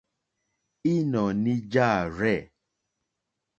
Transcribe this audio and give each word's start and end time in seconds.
Ínɔ̀ní 0.93 1.53
jâ 1.71 1.87
rzɛ̂. 2.15 2.37